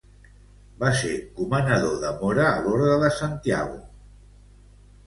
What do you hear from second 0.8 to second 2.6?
Va ser comanador de Mora a